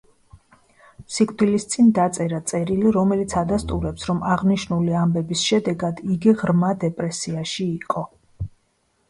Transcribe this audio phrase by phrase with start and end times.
[1.17, 8.05] სიკვდილის წინ დაწერა წერილი, რომელიც ადასტურებს, რომ აღნიშნული ამბების შედეგად იგი ღრმა დეპრესიაში იყო.